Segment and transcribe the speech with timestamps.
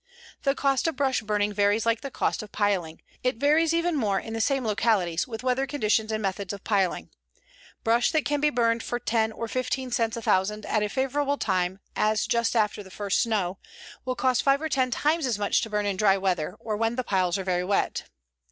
[0.41, 3.03] "The cost of brush burning varies like the cost of piling.
[3.21, 7.11] It varies even more in the same localities, with weather conditions and methods of piling.
[7.83, 11.37] Brush that can be burned for 10 or 15 cents a thousand at a favorable
[11.37, 13.59] time, as just after the first snow,
[14.03, 16.95] will cost five or ten times as much to burn in dry weather, or when
[16.95, 18.09] the piles are very wet.